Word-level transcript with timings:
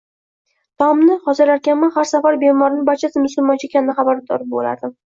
Taomni 0.83 1.17
hozirlarkanman, 1.27 1.93
har 1.99 2.09
safar 2.13 2.41
bemorimni 2.47 2.89
barchasi 2.91 3.27
musulmoncha 3.29 3.73
ekanidan 3.73 3.97
boxabar 3.97 4.29
qilardim 4.29 5.01